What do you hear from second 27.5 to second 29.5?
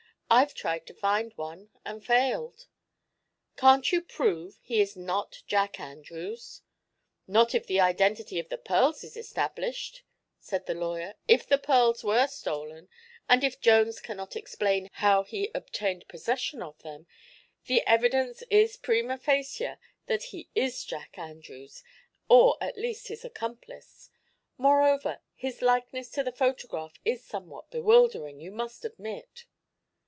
bewildering, you must admit."